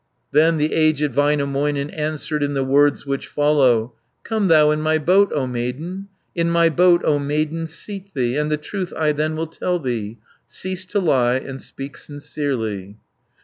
[0.31, 3.93] Then the aged Väinämöinen Answered in the words which follow:
[4.23, 8.51] "Come thou in my boat, O maiden, In my boat, O maiden seat thee, And
[8.51, 10.17] the truth I then will tell thee,
[10.47, 12.97] Cease to lie, and speak sincerely."